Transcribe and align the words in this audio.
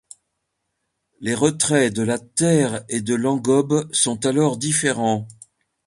Les 1.19 1.35
retraits 1.35 1.93
de 1.95 2.01
la 2.01 2.17
terre 2.17 2.83
et 2.89 3.01
de 3.01 3.13
l’engobe 3.13 3.87
sont 3.93 4.25
alors 4.25 4.57
différents. 4.57 5.27